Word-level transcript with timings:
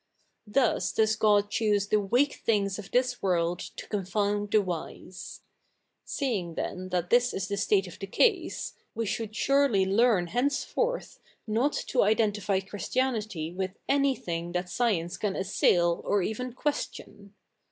Thus 0.47 0.91
does 0.91 1.15
God 1.15 1.51
choose 1.51 1.89
the" 1.89 1.99
weak 1.99 2.41
things 2.43 2.79
of 2.79 2.89
this 2.89 3.21
world 3.21 3.59
to 3.59 3.85
co7ifou7id 3.85 4.49
the 4.49 4.61
wise.^^ 4.63 5.41
Seeing, 6.05 6.55
then, 6.55 6.89
that 6.89 7.11
this 7.11 7.35
is 7.35 7.47
the 7.47 7.55
state 7.55 7.85
of 7.85 7.99
the 7.99 8.07
case, 8.07 8.73
we 8.95 9.05
should 9.05 9.35
surely 9.35 9.85
learn 9.85 10.25
he?iceforth 10.25 11.19
not 11.45 11.73
to 11.85 12.01
identify 12.01 12.61
Christianity 12.61 13.51
with 13.53 13.77
anythi?ig 13.87 14.53
that 14.53 14.69
science 14.71 15.17
can 15.17 15.35
assail 15.35 16.01
or 16.03 16.23
even 16.23 16.53
question. 16.53 17.35